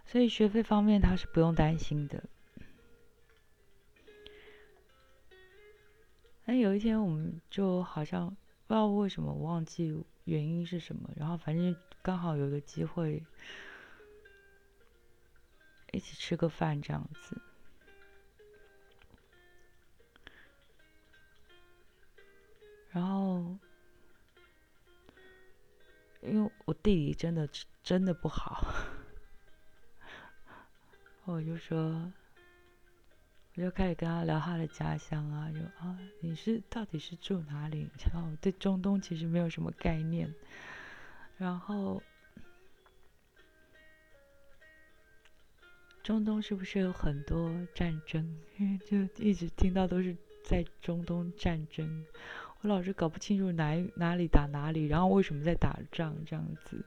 [0.08, 2.24] 所以学费方面他是不用担心的。
[6.46, 8.28] 但有一天，我们就好像
[8.68, 11.10] 不知道为什么，忘记原因是什么。
[11.16, 13.24] 然后反正刚好有个机会，
[15.92, 17.42] 一起吃个饭这样子。
[22.90, 23.56] 然后，
[26.22, 27.48] 因为我地理真的
[27.82, 28.66] 真的不好，
[31.24, 32.12] 我就说。
[33.56, 37.90] 我就开始跟他聊他的家乡啊，就啊，你是到底是住哪里？
[38.14, 40.34] 然后对中东其实没有什么概念，
[41.38, 42.02] 然后
[46.02, 48.26] 中东是不是有很多战争？
[48.58, 52.06] 因为就一直听到都是在中东战争，
[52.62, 56.86] 我老是搞不清楚哪哪里打哪里，然后为什么在打仗这样子。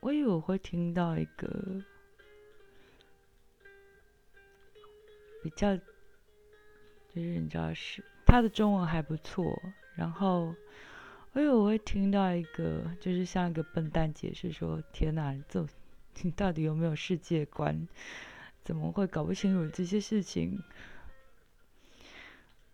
[0.00, 1.48] 我以为我会听到一个
[5.42, 5.82] 比较，就
[7.14, 9.60] 是你知道是他的中文还不错，
[9.94, 10.54] 然后
[11.32, 15.66] 我以为我会听到一个，就是像一个笨蛋解释说：“天哪，这
[16.22, 17.86] 你到底有没有世界观？
[18.64, 20.62] 怎么会搞不清楚这些事情？”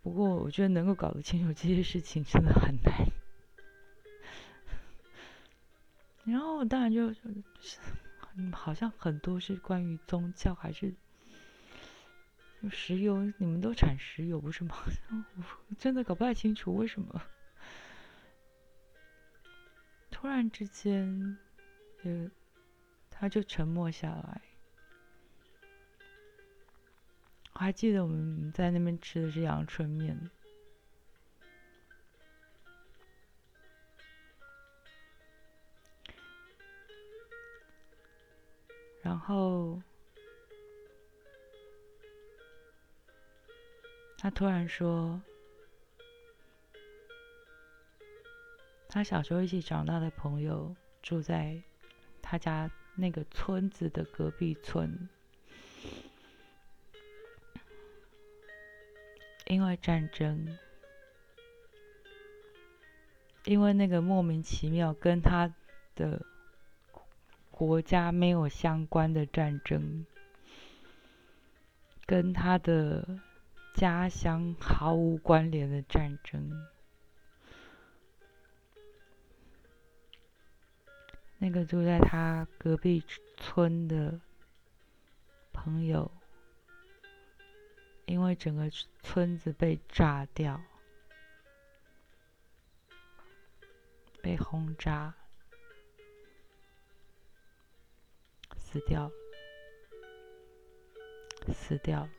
[0.03, 3.09] 不过我觉得能够搞得清楚这些事情真的很难。
[6.27, 7.14] 然后当然就，
[8.53, 10.93] 好像很多是关于宗教还是
[12.70, 14.77] 石油，你们都产石油不是吗？
[15.68, 17.22] 我真的搞不太清楚为什么，
[20.11, 21.39] 突然之间，
[22.03, 22.29] 呃，
[23.09, 24.41] 他就沉默下来。
[27.53, 30.31] 我还记得我们在那边吃的是阳春面。
[39.07, 39.81] 然后，
[44.19, 45.23] 他突然说，
[48.89, 51.63] 他小时候一起长大的朋友住在
[52.21, 55.09] 他家那个村子的隔壁村。
[59.47, 60.59] 因为战争，
[63.45, 65.55] 因为那个莫名其妙跟他
[65.95, 66.27] 的
[67.57, 70.05] 国家没有相关的战争，
[72.05, 73.19] 跟他的
[73.73, 76.53] 家乡毫无关联的战争。
[81.39, 83.03] 那个住在他隔壁
[83.39, 84.21] 村的
[85.51, 86.11] 朋友，
[88.05, 88.69] 因为整个
[89.03, 90.61] 村子被炸掉、
[94.21, 95.15] 被轰炸，
[98.73, 99.12] 死掉了，
[101.55, 102.11] 死掉了。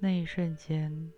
[0.00, 1.12] 那一瞬间。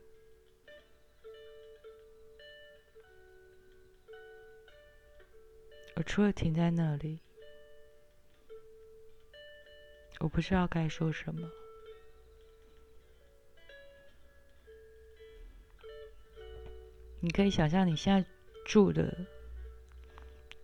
[5.95, 7.21] 我除了停在那里，
[10.19, 11.49] 我不知道该说什么。
[17.23, 18.27] 你可以想象你现在
[18.71, 19.13] 住的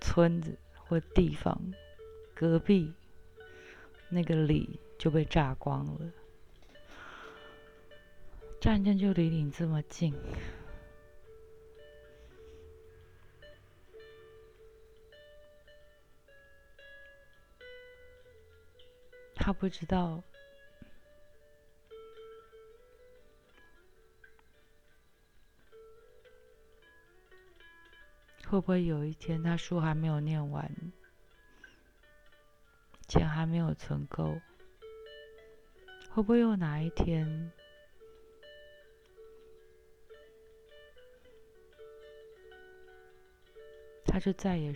[0.00, 1.60] 村子或地方，
[2.36, 2.94] 隔壁
[4.08, 6.12] 那个里就被炸光了，
[8.60, 10.14] 战争就离你这么近。
[19.34, 20.22] 他不知道
[28.56, 30.66] 会不会有一天，他书还没有念完，
[33.06, 34.40] 钱还没有存够，
[36.08, 37.52] 会不会有哪一天，
[44.06, 44.74] 他就再也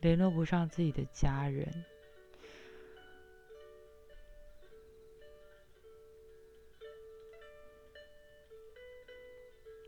[0.00, 1.84] 联络不上自己的家人？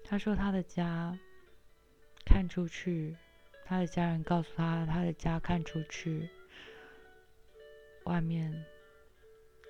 [0.03, 1.17] 他说：“他的家
[2.41, 3.15] 看出去，
[3.67, 6.27] 他的家人告诉他，他的家看出去，
[8.05, 8.65] 外面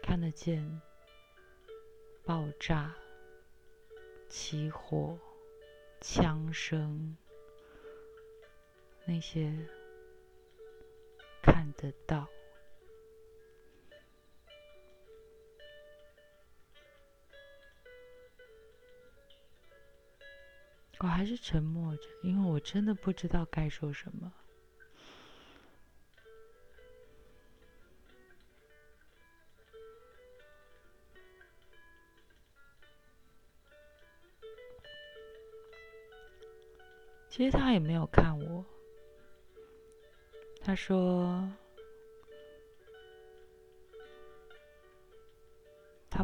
[0.00, 0.80] 看得见
[2.24, 2.94] 爆炸、
[4.28, 5.18] 起火、
[6.00, 7.16] 枪声，
[9.04, 9.52] 那些
[11.42, 12.28] 看得到。”
[21.02, 24.30] 我还是沉默着，因为我真的不知道该说什么。
[37.30, 38.62] 其实他也没有看我，
[40.60, 41.50] 他说
[46.10, 46.22] 他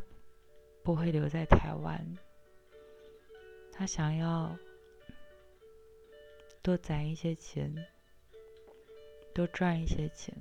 [0.82, 2.18] 不会留在台湾，
[3.72, 4.54] 他想要。
[6.66, 7.86] 多攒一些钱，
[9.32, 10.34] 多赚一些钱，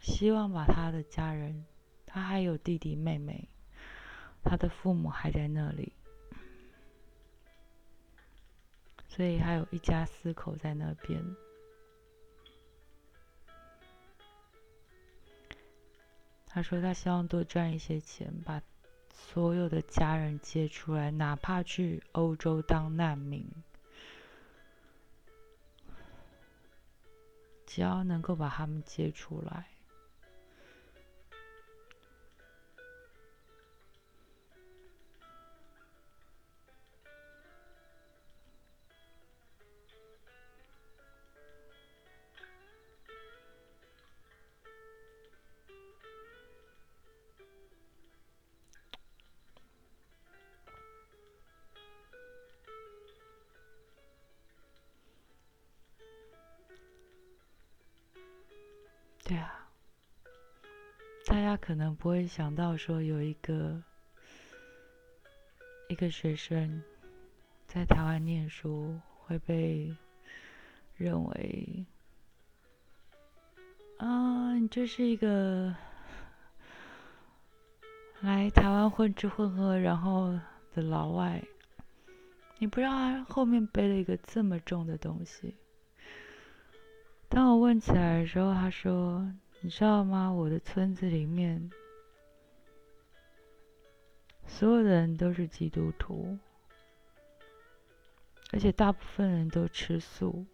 [0.00, 1.64] 希望把他的家人，
[2.04, 3.48] 他还有弟弟妹妹，
[4.44, 5.94] 他的父母还在那里，
[9.08, 11.24] 所以还有一家四口在那边。
[16.44, 18.60] 他说他希望多赚一些钱，把。
[19.28, 23.46] 所有的家人接出来，哪怕去欧洲当难民，
[27.64, 29.66] 只要能够把他们接出来。
[61.70, 63.80] 可能不会想到说有一个
[65.88, 66.82] 一个学生
[67.64, 69.96] 在台湾念书会被
[70.96, 71.86] 认为
[73.98, 75.72] 啊，你就是一个
[78.20, 80.36] 来台湾混吃混喝然后
[80.74, 81.40] 的老外，
[82.58, 85.54] 你不知道他后面背了一个这么重的东西。
[87.28, 89.32] 当我问起来的时候，他说
[89.62, 90.32] ：“你知道吗？
[90.32, 91.70] 我的村子里面，
[94.46, 96.38] 所有的人都是基督徒，
[98.52, 100.46] 而且大部分人都吃素。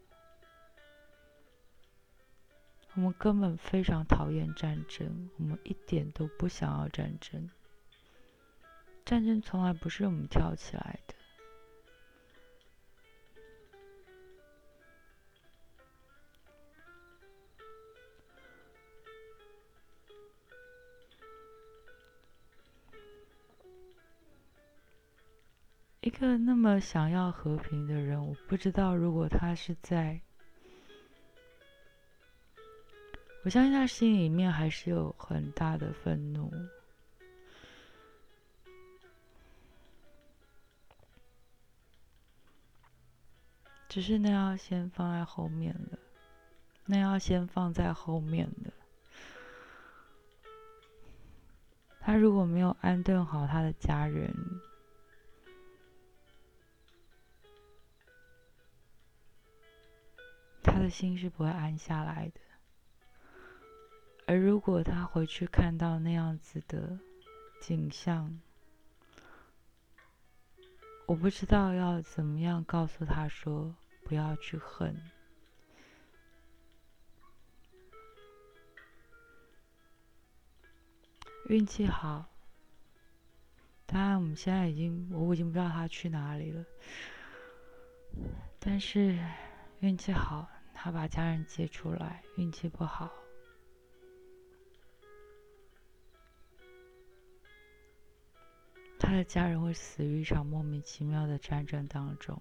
[2.95, 7.49] 我们根本非常讨厌战争，我们一点都不想要战争。
[9.05, 11.15] 战争从来不是我们挑起来的。
[26.07, 30.21] 一个那么想要和平的人，我不知道如果他是在，
[33.43, 36.49] 我相信他心里面还是有很大的愤怒。
[43.89, 45.99] 只是那要先放在后面了，
[46.85, 48.73] 那要先放在后面了。
[51.99, 54.33] 他如果没有安顿好他的家人，
[60.67, 62.41] 他的心是不会安下来的。
[64.27, 66.99] 而如果他回去看到那样子的
[67.61, 68.41] 景象，
[71.07, 73.75] 我不知道要怎么样告诉他说。
[74.09, 75.03] 不要去恨，
[81.49, 82.27] 运气好。
[83.85, 86.65] 当然，我们现在已经，我已经不知道他去哪里了。
[88.61, 89.19] 但是
[89.81, 90.49] 运气好，
[90.79, 93.11] 他把家人接出来；运气不好，
[98.99, 102.41] 他的家人会死于一场莫名其妙的战争当中。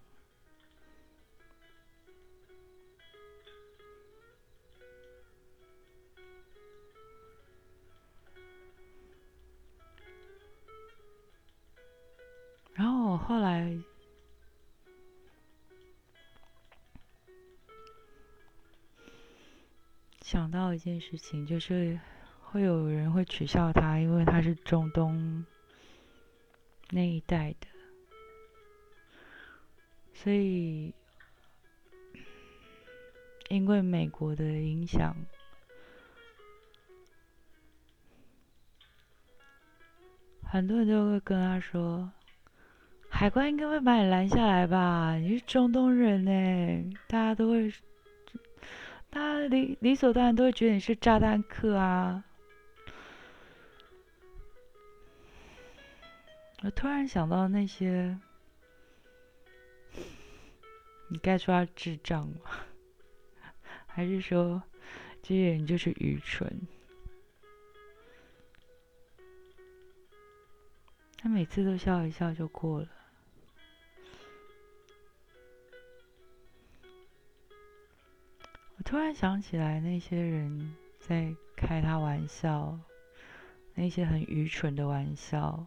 [20.75, 21.97] 一件事情，就是
[22.41, 25.45] 会有人会取笑他，因为他是中东
[26.91, 27.67] 那一带的，
[30.13, 30.93] 所以
[33.49, 35.15] 因为美国的影响，
[40.43, 42.11] 很多人都会跟他说。
[43.07, 45.15] 海关应该会把你拦下来吧？
[45.15, 47.71] 你是中东人呢，大家都会，
[49.15, 52.25] 大家理理所当然都会觉得你是炸弹客啊。
[56.63, 58.19] 我突然想到那些，
[61.07, 62.51] 你该说他智障吗？
[63.87, 64.61] 还是说
[65.21, 66.67] 这些人就是愚蠢？
[71.17, 72.89] 他每次都笑一笑就过了。
[78.85, 82.79] 突然想起来，那些人在开他玩笑，
[83.73, 85.65] 那些很愚蠢的玩笑，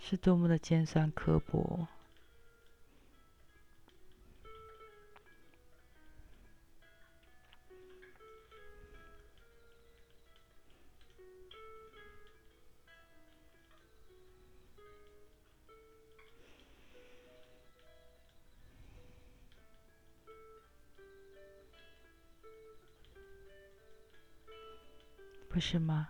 [0.00, 1.86] 是多么的尖酸刻薄。
[25.54, 26.08] 不是吗？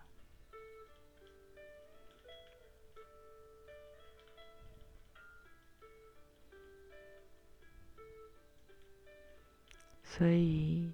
[10.03, 10.91] 所以，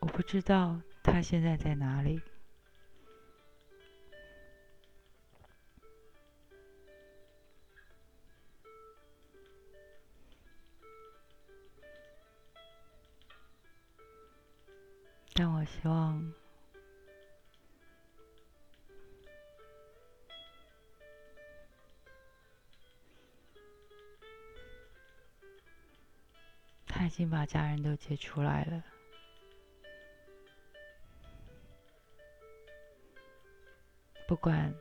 [0.00, 2.18] 我不知道他现在在哪里。
[27.18, 28.84] 已经把家人都接出来了，
[34.28, 34.72] 不管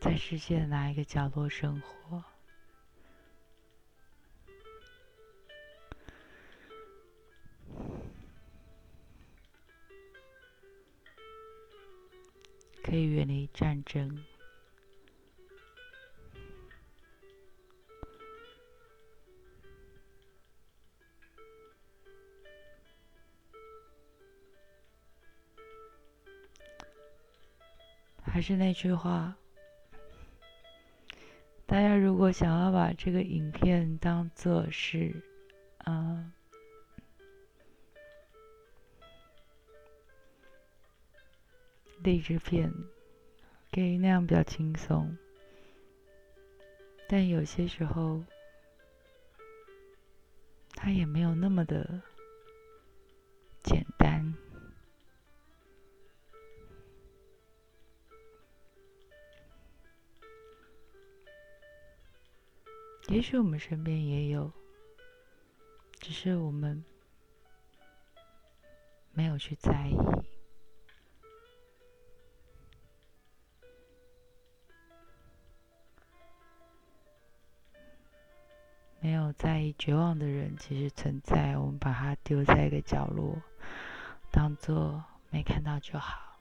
[0.00, 2.24] 在世界的哪一个角落生活，
[12.82, 14.24] 可以远离战争。
[28.26, 29.34] 还是那句话，
[31.64, 35.14] 大家如果想要把这个影片当做是，
[35.86, 36.32] 嗯。
[42.02, 42.72] 励志片，
[43.72, 45.16] 可以那样比较轻松，
[47.08, 48.22] 但有些时候，
[50.76, 52.00] 它也没有那么的
[63.16, 64.52] 也许我们身边也有，
[66.00, 66.84] 只是我们
[69.14, 69.96] 没有去在意。
[79.00, 83.40] 没有在意绝望的人其实存在，我们把它丢在一个角落，
[84.30, 86.35] 当做没看到就好。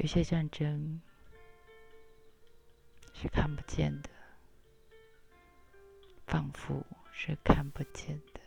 [0.00, 0.98] 有些战争
[3.12, 4.08] 是看不见的，
[6.26, 8.40] 仿佛是看不见的。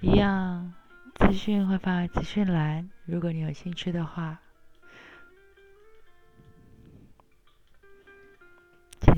[0.00, 0.72] 一样，
[1.16, 4.40] 资讯会放在资讯栏，如果你有兴趣的话。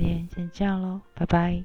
[0.03, 1.65] 天先这样喽，拜拜。